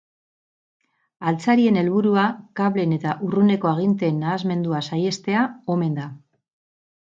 Altzarien 1.31 1.77
helburua 1.81 2.23
kableen 2.61 2.97
eta 2.99 3.13
urruneko 3.29 3.71
aginteen 3.75 4.19
nahasmendua 4.25 4.83
saihestea 4.91 5.47
omen 5.77 5.97
da. 6.03 6.11